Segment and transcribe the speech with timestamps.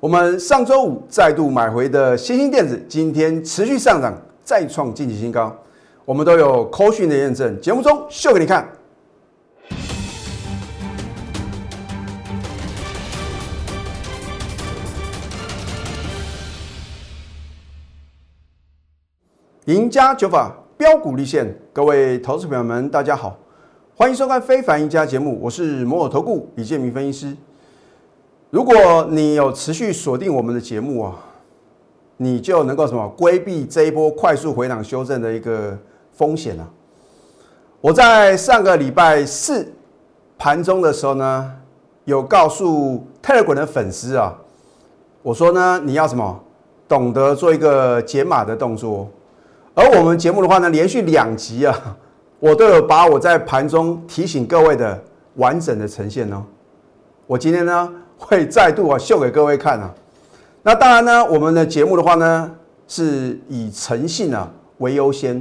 [0.00, 5.52] 我们上周五再度买回的新兴电子，今天持续上涨，再创近期新高。
[6.04, 8.68] 我们都有扣讯的验证，节目中秀给你看。
[19.64, 23.36] 赢家九法标股立现，各位投资朋友们，大家好，
[23.96, 27.36] 欢迎收看《非凡赢家》节目，我是摩尔投顾李建明分析师。
[28.50, 31.14] 如果你有持续锁定我们的节目啊，
[32.16, 35.76] 你就能够什么规避这一波快速回档修正的一个
[36.12, 36.66] 风险啊。
[37.82, 39.70] 我在上个礼拜四
[40.38, 41.52] 盘中的时候呢，
[42.06, 44.34] 有告诉 Telegram 的粉丝啊，
[45.20, 46.40] 我说呢，你要什么
[46.88, 49.06] 懂得做一个解码的动作。
[49.74, 51.98] 而我们节目的话呢，连续两集啊，
[52.40, 54.98] 我都有把我在盘中提醒各位的
[55.34, 56.42] 完整的呈现哦。
[57.26, 57.92] 我今天呢。
[58.18, 59.94] 会再度啊秀给各位看啊，
[60.62, 62.50] 那当然呢，我们的节目的话呢，
[62.86, 65.40] 是以诚信啊为优先，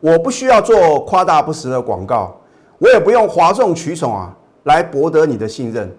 [0.00, 2.38] 我不需要做夸大不实的广告，
[2.78, 5.90] 我也不用哗众取宠啊来博得你的信任，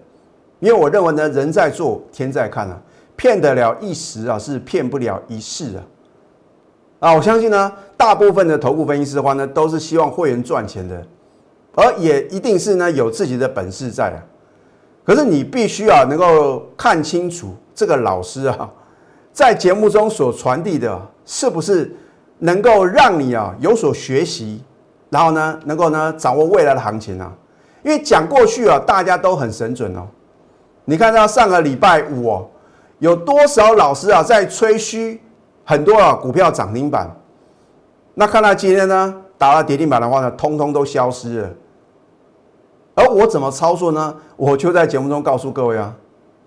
[0.60, 2.78] 因为我认为呢，人在做天在看啊，
[3.16, 5.82] 骗得了一时啊，是骗不了一世啊，
[7.00, 11.02] 啊，我相信呢，大部分的头部分析师的话呢，都是希望会员赚钱的，
[11.74, 14.20] 而也一定是呢有自己的本事在啊。
[15.06, 18.68] 可是你必须啊，能够看清楚这个老师啊，
[19.32, 21.94] 在节目中所传递的，是不是
[22.40, 24.60] 能够让你啊有所学习，
[25.08, 27.32] 然后呢，能够呢掌握未来的行情啊？
[27.84, 30.08] 因为讲过去啊，大家都很神准哦。
[30.86, 32.48] 你看到上个礼拜五哦，
[32.98, 35.20] 有多少老师啊在吹嘘
[35.64, 37.08] 很多啊股票涨停板？
[38.14, 41.50] 那看到今天呢打了跌停板的话呢，通通都消失了。
[42.96, 44.14] 而我怎么操作呢？
[44.36, 45.94] 我就在节目中告诉各位啊，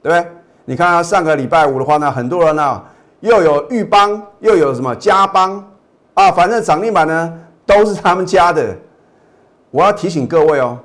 [0.01, 0.31] 对不对？
[0.65, 2.83] 你看啊上个礼拜五的话呢，很多人呢
[3.19, 5.63] 又有玉邦，又有什么加邦
[6.15, 8.75] 啊，反正涨停板呢都是他们家的。
[9.69, 10.75] 我要提醒各位哦，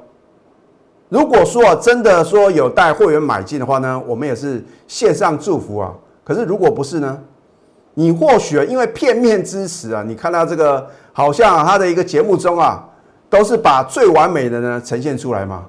[1.08, 5.90] 如果说真的说有带会员买进的话呢，我们也是线上祝福啊。
[6.22, 7.18] 可是如果不是呢，
[7.94, 12.86] 你或许因为片面之词啊，你看到这个好像他的一个节目中啊。
[13.34, 15.64] 都是把最完美的呢呈现出来嘛，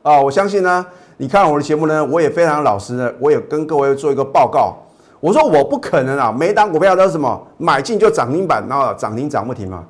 [0.00, 0.86] 啊，我相信呢，
[1.18, 4.74] 你看我的节目呢，我也非常老实的，我也跟各位做一个报告。
[5.20, 9.84] 我说我不可能啊，每档股票都是什么买进就涨停板，然后涨停涨不停嘛，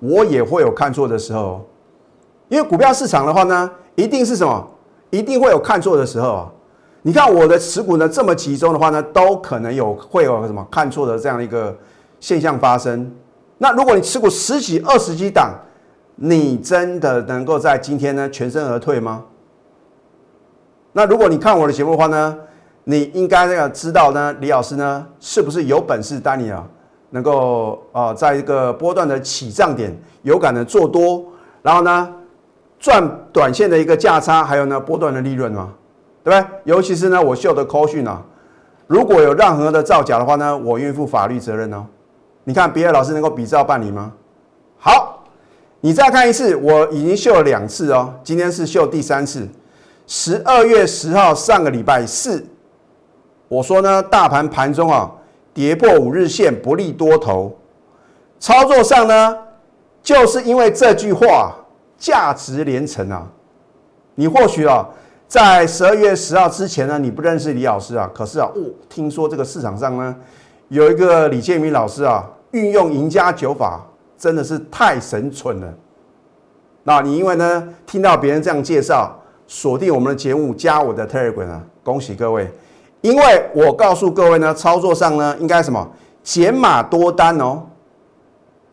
[0.00, 1.64] 我也会有看错的时候。
[2.48, 4.68] 因为股票市场的话呢，一定是什么，
[5.10, 6.48] 一定会有看错的时候啊。
[7.02, 11.72] 你看我的持股呢这么集中的话呢，都可能有会有什么看错的这样一个
[12.18, 13.08] 现象发生。
[13.58, 15.54] 那如果你持股十几、二十几档，
[16.20, 19.24] 你真的能够在今天呢全身而退吗？
[20.92, 22.36] 那如果你看我的节目的话呢，
[22.82, 26.66] 你应该要知道呢，李老师呢是不是有本事带你啊，
[27.10, 31.24] 能够啊在一个波段的起涨点有感的做多，
[31.62, 32.12] 然后呢
[32.80, 35.72] 赚短线的一个价差，还有呢波段的利润吗？
[36.24, 36.58] 对不对？
[36.64, 38.20] 尤其是呢我秀的 call 讯啊，
[38.88, 41.86] 如果有任何的造假的话呢，我愿意负法律责任哦。
[42.42, 44.12] 你看别的老师能够比照办理吗？
[45.80, 49.48] 你再看一次，我已经秀了两次哦，今天是秀第三次。
[50.08, 52.44] 十二月十号，上个礼拜四，
[53.46, 55.08] 我说呢，大盘盘中啊，
[55.54, 57.56] 跌破五日线，不利多头。
[58.40, 59.38] 操作上呢，
[60.02, 61.54] 就是因为这句话，
[61.96, 63.30] 价值连城啊。
[64.16, 64.84] 你或许啊，
[65.28, 70.16] 在十二月十号之前呢，你不认识李老师啊，可是啊，哦，听说这个市场上呢，
[70.70, 73.84] 有一个李建明老师啊，运用赢家九法。
[74.18, 75.72] 真的是太神蠢了！
[76.82, 82.50] 那你因为呢听到别人这样介绍，锁定我们的节目，加我的 Telegram 啊，恭喜各位！
[83.00, 85.88] 因为我告诉各位呢，操作上呢应该什么
[86.24, 87.62] 减码多单哦。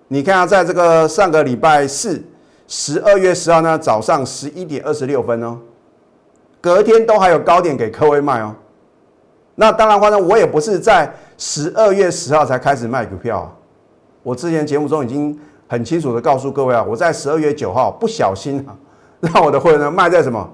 [0.08, 2.24] 你看啊，在这个上个礼拜四，
[2.68, 5.60] 十二月十号呢早上十一点二十六分哦，
[6.60, 8.56] 隔天都还有高点给各位卖哦。
[9.54, 13.56] 那当然话呢，我也不是在十二月十号才开始卖股票。
[14.26, 18.74] 我之前节目中已经很清楚的告诉各位啊，我在十二月九号不小心啊，
[19.20, 20.50] 让我的会员呢卖在什么？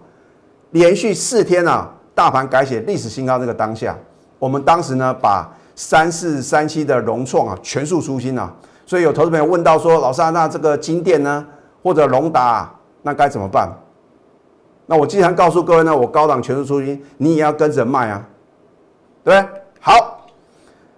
[0.72, 3.98] 连续四天啊，大盘改写历史新高这个当下，
[4.40, 8.54] 我们当时呢把三四三七的融创啊全数出清啊，
[8.86, 11.48] 所以有投资朋友问到说，老三那这个金店呢
[11.82, 12.70] 或者龙达
[13.04, 13.70] 那该怎么办？
[14.86, 18.22] 那我既然告诉各位呢，我高档全数出清，你也要跟着卖啊，
[19.24, 19.50] 对不对？
[19.80, 20.28] 好，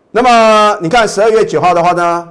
[0.10, 2.30] 那么你看十二月九号的话呢？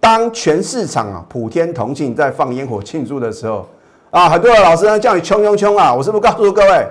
[0.00, 3.68] 当全市场啊普天同庆，在放烟火庆祝的时候，
[4.10, 5.94] 啊，很多的老师呢叫你冲冲冲啊！
[5.94, 6.86] 我是不是告诉各位，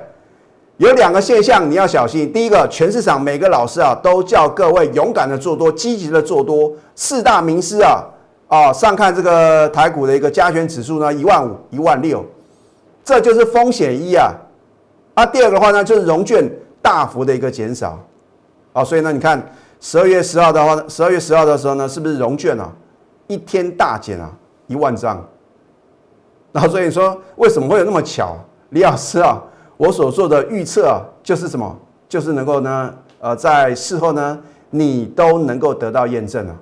[0.78, 2.32] 有两个现象你要小心。
[2.32, 6.72] 第一个，全市场每个老师啊都叫各位勇敢的做多，积极的做多。
[6.96, 8.04] 四大名师啊
[8.48, 12.24] 啊，上看这个台股的一个加权指数呢，一万五、一万六，
[13.04, 14.32] 这就是风险一啊。
[15.16, 16.48] 啊，第二个的话呢，就是融券
[16.82, 18.00] 大幅的一个减少
[18.72, 19.44] 啊，所以呢，你看
[19.82, 22.72] 十二月十号的话，十二月十号的时候呢，是不是融券啊
[23.30, 24.30] 一天大减啊
[24.68, 25.26] 一万张？
[26.52, 28.36] 然后所以说，为什么会有那么巧？
[28.72, 29.42] 李老师啊。
[29.78, 31.74] 我所做的预测啊，就是什么？
[32.10, 34.38] 就是能够呢，呃，在事后呢，
[34.72, 36.56] 你都能够得到验证啊。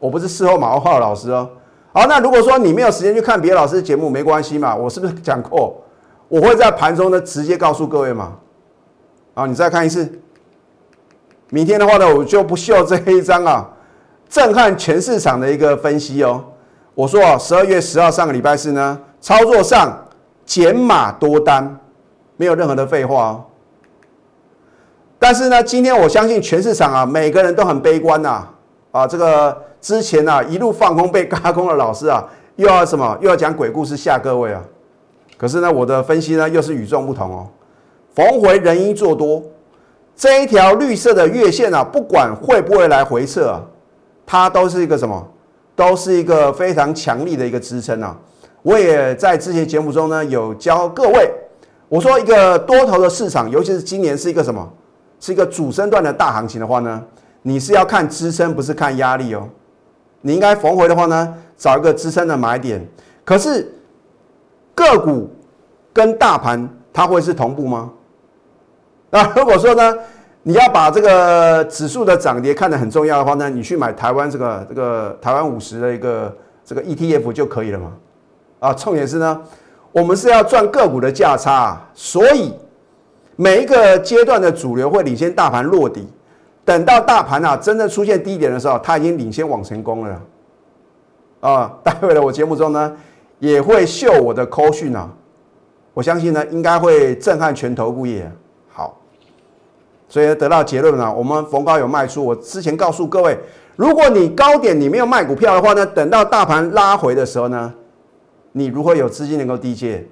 [0.00, 1.48] 我不是事后马后炮老师哦。
[1.92, 4.74] 好，那如果说你没有时间去看别的老师的节目，没关系嘛。
[4.74, 5.80] 我是不是讲过，
[6.26, 8.32] 我会在盘中呢直接告诉各位嘛？
[9.34, 10.10] 啊，你再看一次。
[11.50, 13.70] 明天的话呢，我就不秀这一张啊，
[14.30, 16.42] 震撼全市场的一个分析哦。
[16.94, 20.06] 我说啊，十二月十号上个礼拜四呢，操作上
[20.46, 21.76] 减码多单。
[22.36, 23.44] 没有任何的废话哦，
[25.18, 28.46] 但是呢，今天我相信全市场啊，每个人都很悲观呐，
[28.92, 32.24] 啊，这个之前啊一路放空被嘎空的老师啊，
[32.56, 34.62] 又要什么又要讲鬼故事吓各位啊，
[35.36, 37.46] 可是呢，我的分析呢又是与众不同哦，
[38.14, 39.42] 逢回人因做多，
[40.16, 43.60] 这一条绿色的月线啊，不管会不会来回撤啊，
[44.30, 45.28] 它都是一个什么，
[45.74, 48.16] 都是一个非常强力的一个支撑啊，
[48.62, 51.28] 我也在之前节目中呢有教各位。
[51.88, 54.72] 我说一个多头的市场，尤其是今年是一个什么？
[55.18, 57.02] 是一个主升段的大行情的话呢，
[57.42, 59.48] 你是要看支撑，不是看压力哦。
[60.20, 62.86] 你应该逢回的话呢，找一个支撑的买点。
[63.24, 63.74] 可是
[64.76, 65.28] 个股
[65.92, 67.90] 跟大盘它会是同步吗？
[69.10, 69.92] 那如果说呢，
[70.42, 76.34] 你要把这个指数的涨跌看得很重要的话呢，你去买台湾这个这个台湾五十的一个
[76.64, 77.92] 这个 ETF 就可以了嘛？
[78.60, 79.42] 啊，重点是呢。
[79.92, 82.54] 我们是要赚个股的价差，所以
[83.34, 86.06] 每一个阶段的主流会领先大盘落底，
[86.64, 90.22] 等到大盘啊真正出现低点的时候，它已经领先往成功了。
[91.40, 92.96] 啊， 待会的我节目中呢
[93.40, 95.10] 也会秀我的扣讯啊，
[95.92, 98.30] 我相信呢应该会震撼全头部业。
[100.10, 102.22] 所以得到结论了，我们逢高有卖出。
[102.22, 103.38] 我之前告诉各位，
[103.76, 107.72] 如果你高点你没有卖股票的话呢，等到大盘拉回的时候呢？
[108.52, 110.04] 你如何有资金能够低接？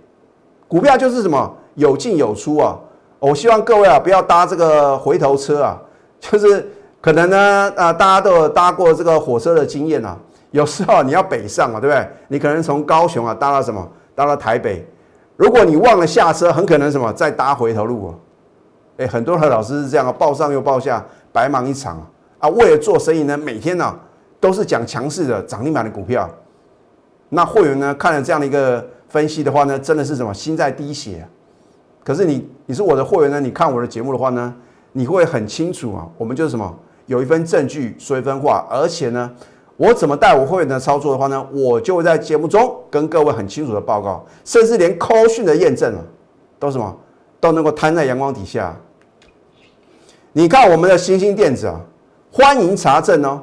[0.68, 2.78] 股票就是什么有进有出啊！
[3.18, 5.76] 我希望各位啊不要搭这个回头车啊，
[6.20, 10.16] 就是可能呢啊大家都有搭过这个火车的经验啊，
[10.52, 12.08] 有时候你要北上啊，对不对？
[12.28, 13.84] 你可能从高雄啊搭到什么
[14.14, 14.86] 搭到台北，
[15.36, 18.14] 如果你忘了下车，很可能什么再搭回头路啊！
[18.98, 22.04] 哎，很多的老师是这样啊，报上又报下，白忙一场
[22.38, 22.48] 啊！
[22.48, 23.96] 为了做生意呢，每天呢
[24.40, 26.28] 都是讲强势的涨停板的股票。
[27.28, 27.94] 那会员呢？
[27.94, 31.24] 看了这样的一个分析的话呢，真的是什么心在滴血。
[32.02, 33.38] 可是你你是我的会员呢？
[33.38, 34.52] 你看我的节目的话呢，
[34.92, 36.08] 你会很清楚啊。
[36.16, 39.30] 我们就是什么，有一份证据说一分话，而且呢，
[39.76, 46.02] 我怎么带我会员的操作的话呢，我就会在节目中跟各位很清楚的报告，甚至连 call 讯的验证啊，
[46.58, 46.96] 都什么
[47.38, 48.74] 都能够摊在阳光底下。
[50.32, 51.80] 你看我们的星星电子啊，
[52.30, 53.42] 欢迎查证哦。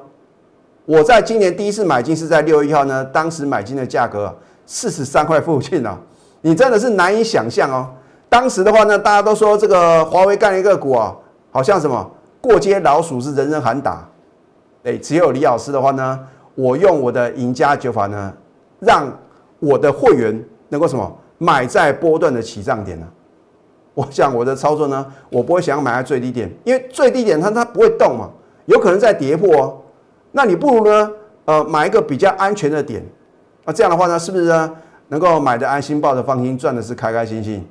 [0.86, 4.34] 我在今年第一次买进是在六月一号呢，当时买进的价格
[4.68, 5.98] 四十三块附近啊，
[6.42, 7.90] 你真的是难以想象哦。
[8.30, 11.16] 当时的话呢，大家都说这个华为干一个股啊，
[11.52, 14.08] 好像什么过街老鼠是人人喊打，
[14.83, 16.19] 哎，只有李老师的话呢，
[16.54, 18.31] 我用我的赢家九法呢，
[18.80, 19.12] 让
[19.59, 23.07] 我的会员能够什么买在波段的起涨点呢？
[23.95, 28.30] 我想我的操作呢，我不会想要买在最低点，因为最低点它它不会动嘛，
[28.66, 29.78] 有可能在跌破哦。
[30.31, 31.11] 那你不如呢，
[31.45, 33.04] 呃，买一个比较安全的点，
[33.64, 34.71] 那这样的话呢，是不是呢，
[35.07, 37.66] 能够买的安心，抱的放心，赚的是开开心心？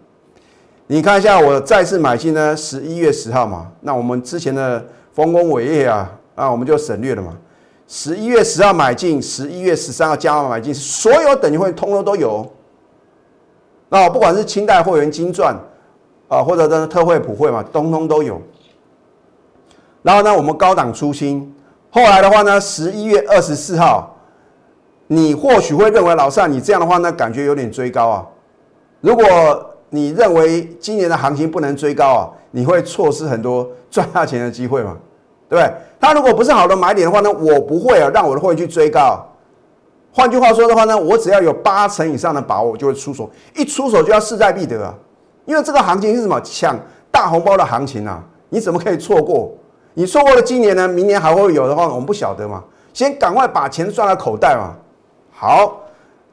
[0.87, 7.37] 你看一下我再次买进呢，十一月十号嘛，那我们之前的丰功伟业啊，那，我们就省略了嘛。
[7.87, 12.50] 十一月十号买进，十一月十三号加码买进，所有等级会通通都有。
[13.90, 15.54] 那不管是清代会员金钻
[16.35, 18.41] 啊，或者呢特惠普惠嘛，通通都有。
[20.03, 21.55] 然后呢，我们高档出新。
[21.91, 24.17] 后来的话呢，十一月二十四号，
[25.07, 28.26] 你或许会认为老范，你这样的话呢，感觉有点追高啊。
[29.00, 29.25] 如果
[29.91, 34.97] 你认为今年的行情不能追高啊，你会错失很多赚大钱的机会嘛？
[35.49, 35.73] 对不对？
[36.00, 39.25] 他如果不是好的买点的话呢，我不会啊，让我的会员去追高。
[40.12, 44.95] 换句话说的话呢，我只要有八成以上的把握，我就会出手，一出手就要势在必得啊。
[45.45, 46.41] 因为这个行情是什么？
[46.43, 46.79] 抢
[47.11, 49.53] 大红包的行情啊，你怎么可以错过？
[49.95, 52.65] 你错过了今年呢，明年还会有的话，我们不晓得嘛。
[52.93, 54.75] 先赶快把钱赚到口袋嘛。
[55.33, 55.81] 好，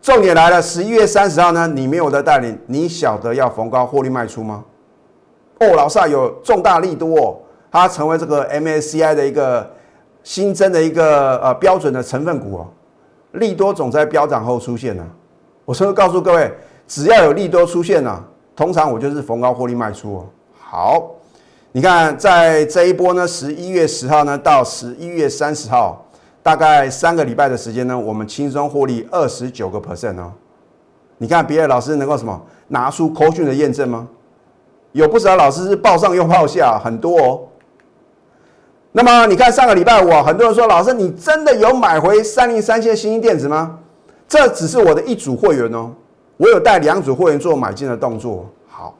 [0.02, 4.64] 重点来了，十一月三十号呢，你没有的带领，你晓得要逢高获利卖出吗？
[5.60, 7.38] 哦，老萨，有重大利多哦，
[7.72, 9.70] 它成为这个 MSCI 的一个
[10.24, 12.68] 新增的一个呃标准的成分股哦。
[13.34, 15.06] 利多总在飙涨后出现呢。
[15.66, 16.52] 我说告诉各位，
[16.88, 18.24] 只要有利多出现呢，
[18.56, 20.26] 通常我就是逢高获利卖出哦。
[20.60, 21.12] 好，
[21.72, 26.06] 你看在这一波呢，十一月十号呢到十一月三十号，
[26.44, 30.32] 大概三个礼拜的时间呢，我们轻松获利二十九个 percent 哦。
[31.18, 34.08] 你看别的老师能够什么拿出口讯的验证吗？
[34.92, 37.40] 有不少老师是报上又报下，很多哦。
[38.92, 43.80] 那么你看上个礼拜五，很多人说老师，你真的有买回三零三线新兴电子吗？
[44.28, 45.92] 这只是我的一组会员哦，
[46.42, 48.50] 我有带两组会员做买进的动作。
[48.68, 48.96] 好，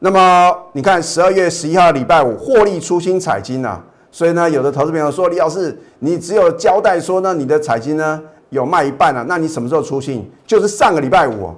[0.00, 10.28] 那么你看十二月十一号礼拜五获利出新彩金啊，所以呢，有的投资朋友说李老师，你只有交代说呢，你的彩金呢有卖一半啊，那你什么时候出新？
[10.44, 11.54] 就是上个礼拜五。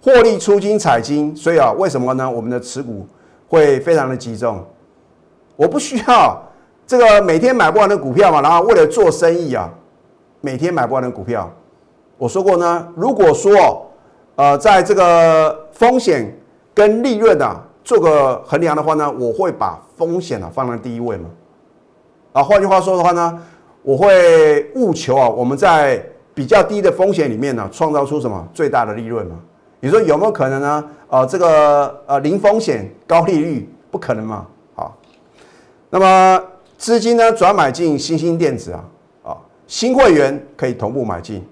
[0.00, 2.30] 获利出金彩金，所以啊，为什么呢？
[2.30, 3.04] 我们的持股
[3.48, 4.64] 会非常的集中。
[5.56, 6.40] 我不需要
[6.86, 9.68] 这个每天买不完的股票嘛，然后为了做生意啊，
[10.40, 11.52] 每天买不完的股票。
[12.16, 13.87] 我说过呢，如果说
[14.38, 16.32] 呃，在这个风险
[16.72, 21.28] 跟利润啊做个衡量的话呢，我会把风险啊放在第一位嘛。
[22.32, 23.36] 啊，换句话说的话呢，
[23.82, 26.00] 我会务求啊，我们在
[26.34, 29.34] 比较低的风险里面呢，创造出什么最大的利润嘛。
[29.80, 30.84] 你说有没有可能呢？
[31.08, 34.46] 呃，这个呃零风险高利率不可能嘛？
[34.76, 34.96] 好，
[35.90, 36.40] 那么
[36.76, 38.84] 资金呢转买进新兴电子啊，
[39.24, 41.44] 啊新会员可以同步买进。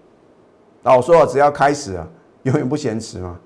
[0.85, 2.07] 那我说只要开始啊，
[2.47, 3.39] 永远不嫌迟嘛。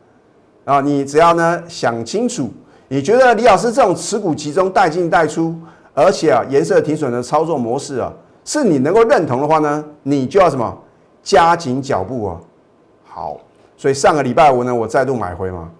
[0.65, 2.51] 啊，你只要呢想清楚，
[2.89, 5.55] 你觉得李老师这种持股集中带进带出，
[5.93, 8.13] 而且啊颜色停损的操作模式啊，
[8.45, 10.79] 是你能够认同的话呢，你就要什么
[11.23, 12.41] 加紧脚步啊。
[13.05, 13.37] 好。
[13.77, 15.71] 所以上个礼拜五呢，我再度买回嘛。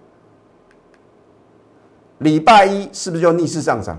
[2.17, 3.95] 礼拜一是不是就逆势上涨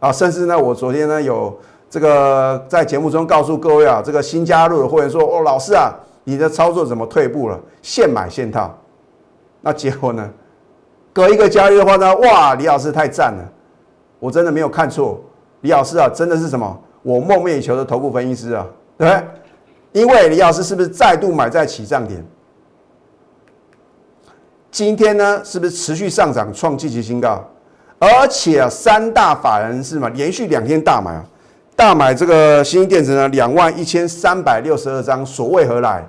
[0.00, 0.10] 啊？
[0.10, 1.56] 甚至呢，我昨天呢有
[1.88, 7.58] 这个在节目中告诉各位啊，这个新加入的会员说：“哦，老师啊，你的操作怎么退步了？
[7.82, 8.76] 现买现套。”
[9.62, 10.30] 那结果呢？
[11.12, 13.52] 隔一个交易的话呢，哇，李老师太赞了！
[14.20, 15.20] 我真的没有看错，
[15.62, 16.80] 李老师啊，真的是什么？
[17.02, 19.22] 我梦寐以求的头部分析师啊，对？
[19.92, 22.24] 因为李老师是不是再度买在起涨点？
[24.70, 27.44] 今天呢，是不是持续上涨，创季期新高？
[27.98, 31.26] 而且啊三大法人是嘛，连续两天大买啊，
[31.80, 36.06] 大买这个新电子呢，两万一千三百六十二张，所谓何来？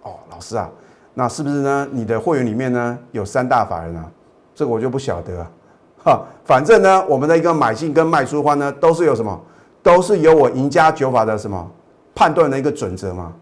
[0.00, 0.70] 哦，老师啊，
[1.12, 1.86] 那是不是呢？
[1.92, 4.10] 你的会员里面呢有三大法人啊？
[4.54, 5.50] 这个我就不晓得啊
[6.02, 6.22] 哈。
[6.46, 9.38] 反正呢，我们的一个买进跟卖出的话呢，都是有什么？
[9.82, 11.70] 都是有我赢家九法的什么
[12.14, 13.34] 判断的一个准则嘛？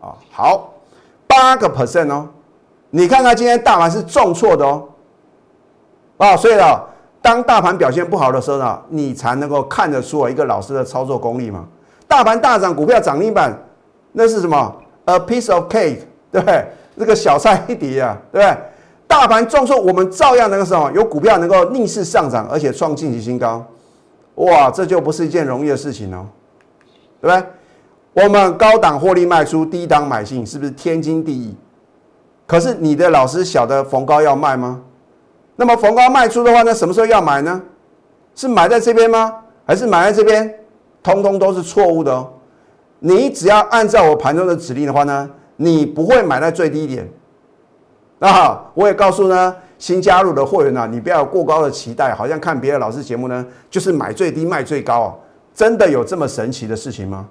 [0.00, 0.74] 啊，好，
[1.28, 2.28] 八个 percent 哦。
[2.90, 4.88] 你看看今天大盘是重挫的哦，
[6.18, 6.82] 啊，所以啊，
[7.22, 11.66] 当大盘表现不好的时候呢，你才能够看得出一个老师的操作功力嘛。
[12.08, 13.56] 大盘大涨，股票涨停板，
[14.12, 14.74] 那是什么
[15.04, 15.98] ？A piece of cake，
[16.32, 16.66] 对不对？
[16.94, 18.56] 那个小菜一碟啊，对不对？
[19.06, 20.90] 大盘重挫，我们照样能够什么？
[20.92, 23.64] 有股票能够逆势上涨，而且创近期新高，
[24.36, 26.26] 哇，这就不是一件容易的事情哦，
[27.20, 28.24] 对不对？
[28.24, 31.56] 我们高档获利卖出，低档买进，是不是天经地义？
[32.46, 34.80] 可是你的老师晓得逢高要卖吗？
[35.60, 36.74] 那么逢高卖出的话呢？
[36.74, 37.60] 什么时候要买呢？
[38.34, 39.30] 是买在这边吗？
[39.66, 40.54] 还是买在这边？
[41.02, 42.32] 通通都是错误的哦。
[43.00, 47.06] 你只要按照我盘中的指令的话呢，你不会买在最低点。
[48.18, 55.14] 那好，我也告诉呢新加入的会员呢，你不要有过高的期待，好像看别的老师节目呢，就是买最低卖最高啊。
[55.52, 57.28] 真的有这么神奇的事情吗？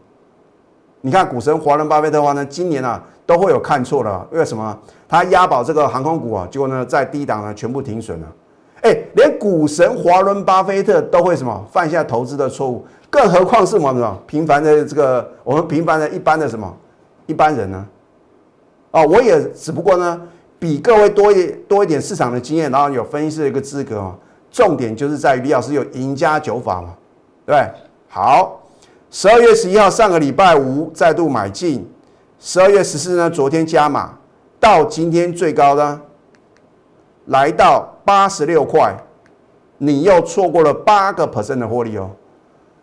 [1.01, 4.77] 你看股神华伦巴菲特的话呢，今年啊都会有看错了，为什么？
[5.10, 8.28] 他押宝这个航空股啊，结果呢在低档呢全部停损了。
[8.82, 16.72] 哎，连股神华伦巴菲特都会什么犯下投资的错误，更何况是我们什么平凡的这个我们平凡的一般的什么
[17.25, 17.86] 一般人呢？
[18.92, 20.22] 啊，我也只不过呢
[20.60, 24.16] 比各位多一多一点市场的经验，然后有分析师的一个资格啊。
[24.51, 26.89] 重点就是在于李老师有赢家酒法嘛，
[27.46, 27.56] 对？
[28.08, 28.62] 好。
[29.12, 31.92] 十二月十一号，上个礼拜五再度买进。
[32.39, 34.16] 十二月十四呢，昨天加码，
[34.60, 36.01] 到今天最高呢，
[37.28, 38.96] 来到八十六块，
[39.78, 42.12] 你又错过了八个 percent 的获利哦。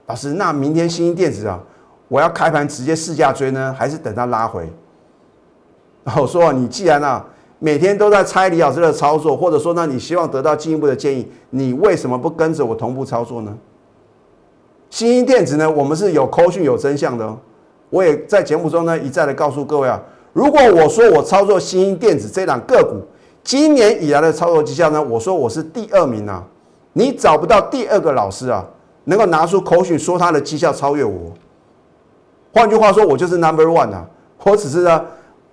[0.06, 1.61] 老师，那明天新兴电子啊，
[2.09, 4.73] 我要开盘直接试价追呢，还是等它拉回？
[6.16, 7.26] 我说，你既然啊
[7.59, 13.56] 每天都在猜李老师的操作，或者说呢你希望得到进一步的建议，你为什么不跟着我同步操作呢？
[14.88, 17.37] 新兴电子呢，我们是有扣讯有真相的哦。
[17.90, 20.00] 我也在节目中呢一再的告诉各位啊，
[20.36, 23.00] 如果我说我操作新兴电子这档个股，
[23.42, 26.44] 今年以来的操作绩效呢，我说我是第二名啊，
[26.92, 28.62] 你找不到第二个老师啊，
[29.04, 31.32] 能够拿出口讯说他的绩效超越我。
[32.52, 34.06] 换句话说，我就是 number one 啊！
[34.44, 35.02] 我只是呢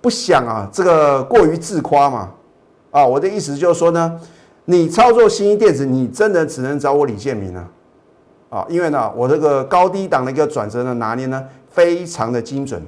[0.02, 2.30] 不想啊这个过于自夸嘛。
[2.90, 4.20] 啊，我的意思就是说呢，
[4.66, 7.66] 你操作新兴电子，你真的只能找我李建明啊。
[8.50, 12.82] 啊，因为呢，我这个高低档的一个转折呢拿捏呢非常的精准。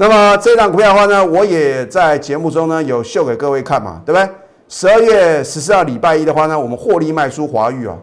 [0.00, 4.30] 那么这档股票的话呢，我也在节目中呢有秀给各位看嘛，对不对？
[4.68, 7.96] 十二月十四号礼拜一的话呢，我们获利卖出华玉啊，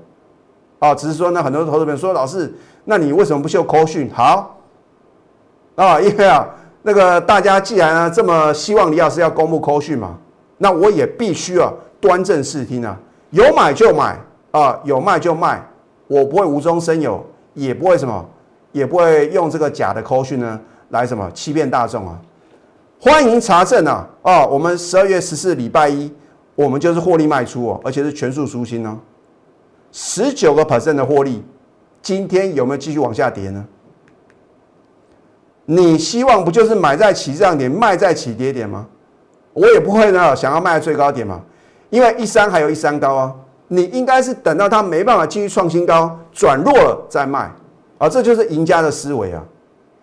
[0.79, 4.11] 啊，只是说呢，很多投资者说老师，那你为什么不秀扣讯？
[4.13, 4.59] 好，
[5.75, 6.45] 啊，因为啊，
[6.81, 10.17] 那个大家既然呢这么希望李老师要公布扣讯嘛，
[10.57, 11.71] 那我也必须啊
[12.01, 12.97] 端正视听啊，
[13.31, 14.19] 有买就买。
[14.51, 15.61] 啊，有卖就卖，
[16.07, 17.21] 我不会无中生有，
[17.55, 18.25] 也不会什么，
[18.71, 20.57] 也不会用这个假的扣讯呢
[20.89, 22.19] 来什么欺骗大众啊！
[22.99, 24.07] 欢迎查证啊！
[24.21, 26.11] 啊，我们十二月十四礼拜一，
[26.55, 28.97] 我们就是获利卖出哦，而且是全数赎清哦，
[29.91, 31.43] 十九个 percent 的获利，
[32.01, 33.65] 今天有没有继续往下跌呢？
[35.65, 38.87] 你希望不就是买在起涨点，卖在起跌点吗？
[39.53, 41.41] 我也不会呢，想要卖在最高点嘛，
[41.89, 43.35] 因为一三还有一三高啊。
[43.67, 47.51] 你应该是等到它没办法继续创新高，转弱了再卖，
[47.97, 49.43] 啊，这就是赢家的思维啊，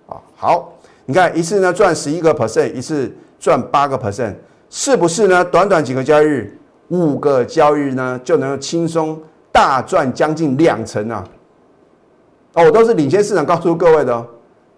[0.08, 0.71] 啊，好，
[1.06, 4.34] 你看一次呢赚十一个 percent，一次赚八个 percent，
[4.70, 5.44] 是不是呢？
[5.44, 11.24] 短短几个交易日，五个交易日呢就能轻松大赚将近两成啊？
[12.54, 14.26] 哦，我都是领先市场告诉各位的，哦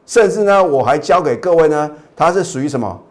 [0.07, 3.03] 甚至呢我还教给各位呢，它是属于什么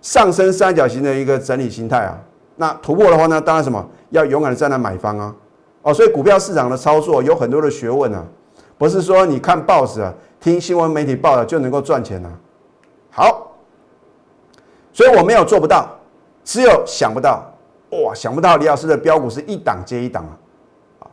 [0.00, 2.18] 上升三角形的一个整理形态啊？
[2.56, 3.86] 那突破的话呢，当然什么？
[4.10, 5.34] 要勇敢的站在买方啊，
[5.82, 8.24] 哦，所以股票市场的操作有很多的学问啊，
[8.76, 12.30] 不是说你看报纸啊、听新闻媒体报道就能够赚钱啊。
[13.14, 13.52] 好，
[14.92, 15.86] 所以我没有做不到，
[16.42, 17.44] 只有想不到，
[17.90, 20.24] 哇，想不到李老师的标股是一档接一档
[20.98, 21.04] 啊，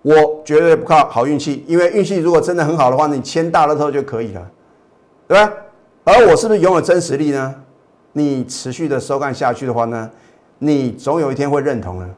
[0.00, 4.50] 我绝对不靠好运气，因为运气如果真的很好的话，你签大乐透就可以了，
[5.28, 5.52] 对吧？
[6.04, 7.54] 而我是不是拥有真实力呢？
[8.12, 10.10] 你持续的收看下去的话呢，
[10.58, 12.08] 你总有一天会认同的。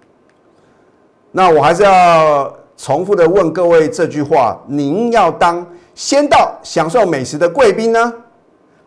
[1.32, 8.12] 那我还是要重复的问各位这句话：您要当先到享受美食的贵宾呢，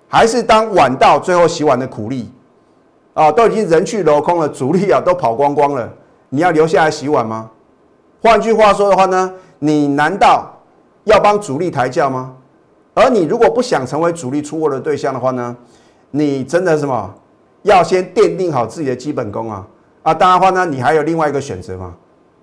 [0.10, 2.30] 还是当晚到最后洗碗的苦力？
[3.14, 5.90] 啊，都已经人去楼空了，主力啊都跑光光了，
[6.30, 7.50] 你要留下来洗碗吗？
[8.22, 10.52] 换句话说的话呢，你难道
[11.04, 12.34] 要帮主力抬轿吗？
[12.94, 15.56] 而你如果不想成为主力出货的对象的话呢，
[16.12, 17.14] 你真的什么
[17.62, 19.68] 要先奠定好自己的基本功啊！
[20.04, 21.94] 啊，当然话呢，你还有另外一个选择嘛。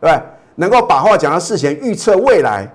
[0.01, 0.19] 对，
[0.55, 2.71] 能够把话讲到事前预测未来，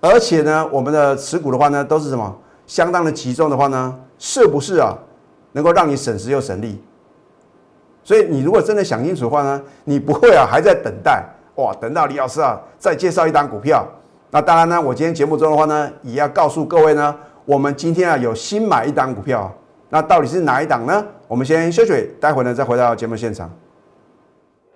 [0.00, 2.34] 而且呢，我们的持股的话呢，都是什么
[2.72, 4.96] 相当的集中的话呢，是不是啊？
[5.52, 6.82] 能够让你省时又省力。
[8.02, 11.22] 所以你如果真的想清楚的话呢，你不会啊，还在等待
[11.56, 13.86] 哇，等到李老师啊再介绍一档股票。
[14.30, 19.54] 那当然呢，我今天节目中的话呢，也要告诉各位呢，我们今天啊有新买一档股票，
[19.90, 21.04] 那到底是哪一档呢？
[21.28, 23.50] 我们先休息，待会呢再回到节目现场。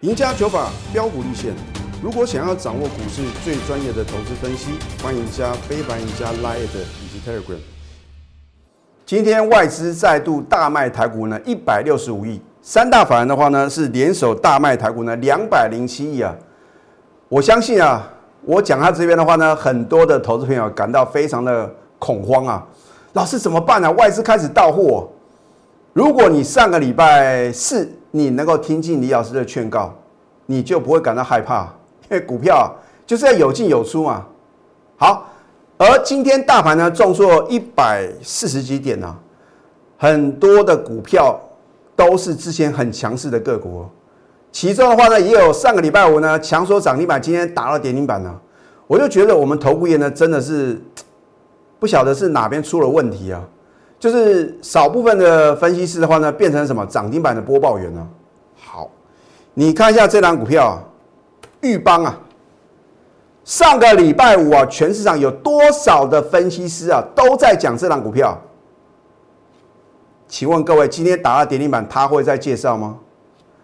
[0.01, 1.55] 赢家九法标股立线。
[2.03, 6.59] 如果想要掌握股市最专业的投资分析，欢迎加非凡、加 Line
[7.03, 7.76] 以及 Telegram。
[9.07, 12.43] 今天外资再度大卖台股呢，一百六十五亿。
[12.61, 16.35] 三大法人的话呢，是联手大卖台股呢，两百零七亿啊。
[17.29, 18.05] 我相信啊，
[18.43, 22.67] 我讲他这边的话呢，很多的投资朋友感到非常的恐慌啊。
[23.13, 23.89] 老师怎么办呢？
[23.93, 25.09] 外资开始到货。
[25.93, 29.95] 如果你上个礼拜四你能够听进李老师的劝告，
[30.47, 31.73] 你就不会感到害怕。
[32.11, 32.75] 因为股票
[33.07, 34.27] 就是要有进有出嘛。
[34.97, 35.29] 好，
[35.79, 39.15] 而今天大盘呢重挫一百四十几点呢，
[39.99, 41.39] 很多的股票
[41.95, 43.85] 都是之前很强势的个股，
[44.51, 48.35] 其中的话呢也有上个礼拜五呢强说涨停板，今天打了跌停板呢，
[48.87, 50.81] 我就觉得我们投顾业呢真的是
[51.79, 53.43] 不晓得是哪边出了问题啊，
[53.99, 58.09] 就是少部分的分析师的话呢变成什么涨停板的播报员呢？
[58.59, 58.91] 好，
[59.53, 60.83] 你看一下这档股票。
[61.63, 62.21] 玉邦啊，
[63.47, 68.37] 上个礼拜五啊，全市场有多少的分析师啊都在讲这档股票？
[70.27, 72.97] 请问各位，今天打了跌停板，他会再介绍吗？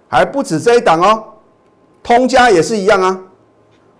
[0.07, 1.25] 还不止这一档哦，
[2.01, 3.21] 通家也是一样啊。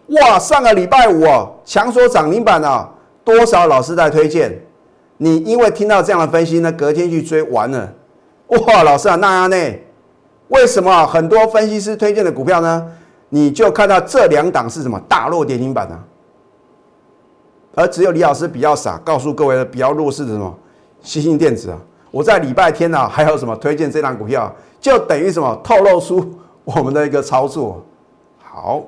[0.07, 2.89] 哇，上个礼拜五哦，强说涨停板啊，
[3.25, 4.57] 多少老师在推荐？
[5.17, 7.93] 你因为听到这样的分析呢，隔天去追完了。
[8.47, 9.57] 哇，老师啊，那样呢？
[10.47, 12.87] 为什么很多分析师推荐的股票呢？
[13.35, 15.99] 你就看到这两档是什么大弱跌停板啊？
[17.75, 20.55] 而只有李老师比较傻，告诉各位的比较弱势的什么
[21.01, 21.79] 新兴电子啊。
[22.11, 26.31] 我在礼拜天呢，还有什么推荐这档股票，就等于什么透露出
[26.63, 27.83] 我们的一个操作。
[28.43, 28.83] 好，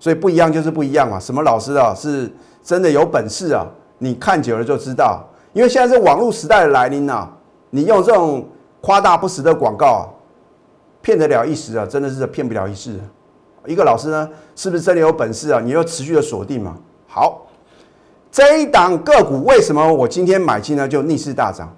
[0.00, 1.20] 所以不一样就是不一样嘛。
[1.20, 2.28] 什么老师啊是
[2.64, 3.64] 真的有本事啊？
[3.98, 5.24] 你看久了就知道。
[5.52, 7.28] 因为现在是网络时代的来临呐，
[7.70, 8.44] 你用这种
[8.80, 10.12] 夸大不实的广告，
[11.00, 12.98] 骗得了一时啊，真的是骗不了一世。
[13.66, 15.60] 一个老师呢，是不是真的有本事啊？
[15.60, 16.76] 你要持续的锁定嘛。
[17.06, 17.46] 好，
[18.30, 20.86] 这一档个股为什么我今天买进呢？
[20.86, 21.74] 就逆势大涨，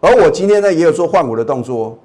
[0.00, 1.98] 而我今天呢也有做换股的动作。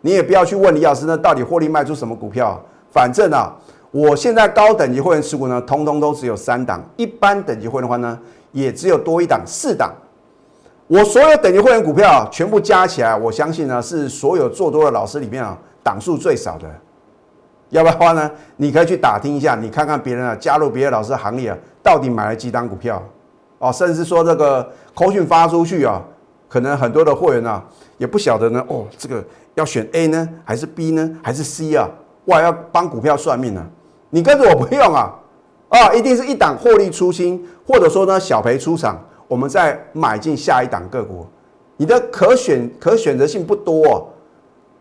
[0.00, 2.62] 你也不要去问李老师呢，到底获利卖出什么股票？
[2.90, 3.54] 反正啊，
[3.90, 8.18] 我现在高等级会员持股呢，通通都只有三档；一般等级会员的话呢，
[8.52, 9.94] 也只有多一档四档。
[10.86, 16.68] 我所有等级会员股票全部加起来，我相信呢是所有做多的老师里面啊档数最少的。
[17.74, 23.02] 要不然的话呢，你可以去打听一下，你看看别人啊加入别的老师行列啊，到底买了几档股票
[23.58, 26.00] 哦，甚至说这个口讯发出去啊，
[26.48, 27.62] 可能很多的会员啊
[27.98, 29.22] 也不晓得呢哦这个。
[29.56, 31.88] 要选 A 呢，还是 B 呢，还是 C 啊？
[32.24, 33.64] 哇，要帮股票算命呢？
[34.10, 35.14] 你跟着我不用啊，
[35.68, 41.24] 啊，一定是一档获利出清，或者说呢小赔出场，我们再买进下一档个股。
[41.76, 44.12] 你的可选可选择性不多，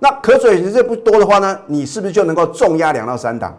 [0.04, 3.58] 那可选择性不多的话呢，你是不是就能够重压两到三档，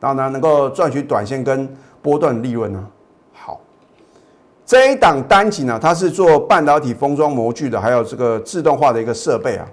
[0.00, 1.72] 然后呢能够赚取短线跟
[2.02, 2.84] 波段利润呢？
[3.32, 3.60] 好
[4.66, 9.64] 这一档单井呢，它是做半导体封装模具的，还有这个自动化的一个设备啊。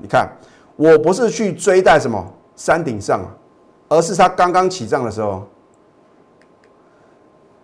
[0.00, 0.28] 你看，
[0.74, 3.20] 我不是去追在什么山顶上，
[3.88, 5.46] 而是它刚刚起涨的时候。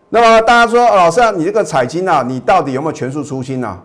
[0.08, 3.82] 那么大家说，老师啊，你这个彩金啊，你到底有没有全数出清呢？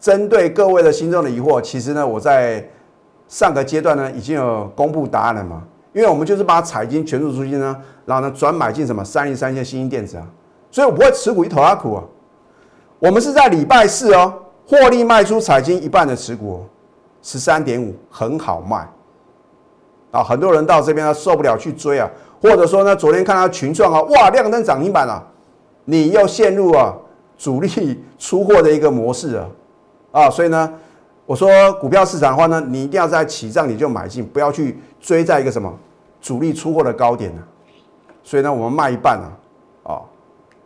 [0.00, 2.66] 针对各位的心中的疑惑，其实呢，我在
[3.28, 5.62] 上个阶段呢已经有公布答案了嘛。
[5.92, 10.26] 因为我们就是把彩金全数出清呢，然后呢转买进什么三零三线新兴电子啊。
[10.70, 12.02] 所以我不会持股一头拉苦啊。
[12.98, 14.32] 我们是在礼拜四哦，
[14.66, 16.64] 获利卖出彩金一半的持股，
[17.22, 18.88] 十三点五很好卖
[20.12, 20.22] 啊。
[20.22, 22.08] 很多人到这边呢受不了去追啊，
[22.40, 25.20] 或者说呢昨天看到群创啊，哇亮灯涨停板了，
[25.84, 26.94] 你又陷入啊
[27.36, 29.44] 主力出货的一个模式啊
[30.12, 30.30] 啊。
[30.30, 30.72] 所以呢，
[31.26, 35.72] 我说股票市场的话呢，你一定要在起涨你就买进，不要去追在一个什么
[36.20, 37.42] 主力出货的高点呢。
[38.22, 39.32] 所以呢，我们卖一半啊。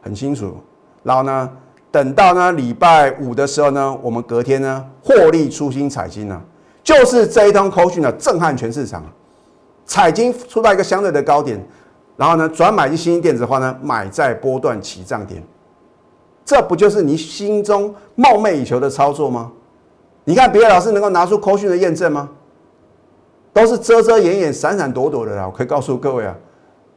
[0.03, 0.55] 很清楚，
[1.03, 1.51] 然后呢，
[1.91, 6.39] 等到呢礼拜五的时候呢，我们隔天呢获利出新彩金呢，
[6.83, 9.03] 就是这一通口讯呢震撼全市场，
[9.87, 11.59] 彩金出到一个相对的高点，
[12.19, 15.43] 然后呢转买进新兴电子的话呢，买在波段起涨点，
[16.45, 19.51] 这不就是你心中梦寐以求的操作吗？
[20.25, 22.31] 你看别的老师能够拿出口讯的验证吗？
[23.53, 25.47] 都是遮遮掩掩、闪闪躲躲的啦。
[25.47, 26.37] 我可以告诉各位啊，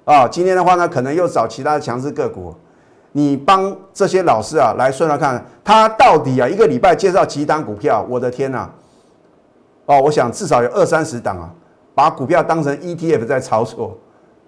[0.06, 2.54] 啊，今天的话呢，可能又找其他的强势个股。
[3.12, 8.06] 你帮这些老师啊来算算看，他到底啊一个礼拜介绍几档股票？
[8.10, 8.70] 我的天呐！
[9.86, 11.50] 哦，我想至少有二三十档啊，
[11.94, 13.98] 把股票当成 ETF 在操作。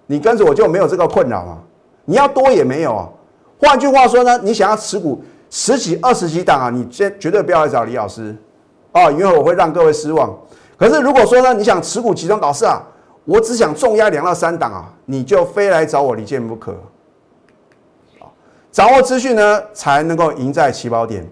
[0.06, 1.58] 你跟着我就没有这个困扰嘛？
[2.04, 3.08] 你要多也没有啊。
[3.60, 8.34] 换句话说呢，你想要持股十几、二十几档啊，你绝绝对不要来找李老师
[8.92, 10.34] 哦，因为我会让各位失望。
[10.78, 12.82] 可是如果说呢，你想持股集中，老师啊，
[13.24, 16.74] 我只想重压两到三档啊，你就非来找我李健不可。
[18.72, 21.28] 掌握资讯呢，才能够赢在起跑点。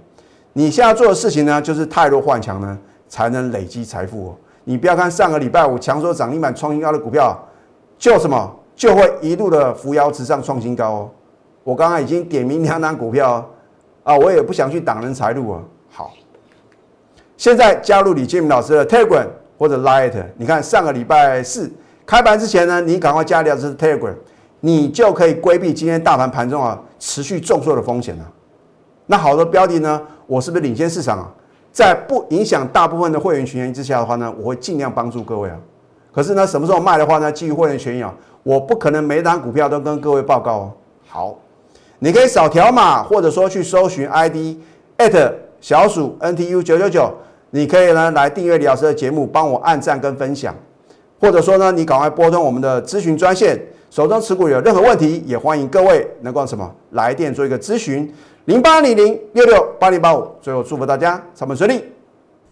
[0.53, 2.77] 你现在做的事情呢，就是太弱换强呢，
[3.09, 4.37] 才能累积财富哦。
[4.64, 7.38] 你不要看上个礼拜五强说涨停板创新高的股票，
[7.97, 11.11] 就什么就会一路的扶摇直上创新高哦。
[11.68, 13.46] 我刚刚已经点名两档股票
[14.02, 15.62] 啊，我也不想去挡人财路啊。
[15.90, 16.12] 好，
[17.37, 19.26] 现在加入李建明老师的 Telegram
[19.59, 21.70] 或者 Light，你看上个礼拜四
[22.07, 24.14] 开盘之前呢，你赶快加李老师的 Telegram。
[24.61, 28.24] 你就可以规避今天大盘盘中啊持续重挫的风险了。
[29.04, 31.31] 那好的标的呢，我是不是领先市场啊？
[31.70, 35.57] 在不影响大部分的会员权益之下的话呢，我会尽量帮助各位啊。
[36.11, 37.31] 可是呢，什么时候卖的话呢？
[37.31, 40.72] 基于会员权益啊，我不可能每档股票都跟各位报告哦。
[41.07, 41.38] 好，
[42.00, 44.56] 你可以扫条码，或者说去搜寻 ID
[44.98, 47.12] at 小鼠 NTU 九九九，
[47.50, 50.54] 你可以呢来订阅李老师的节目，帮我按赞跟分享，
[51.20, 53.61] 或者说呢，你赶快拨通我们的咨询专线。
[53.90, 58.12] 手中持股有任何问题，也欢迎各位能够什么来电做一个咨询，
[58.44, 60.30] 零八零零六六八零八五。
[60.42, 61.82] 最后祝福大家上班顺利，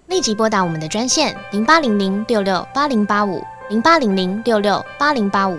[0.07, 5.59] 立即拨打我们的专线零八零零六六八零八五零八零零六六八零八五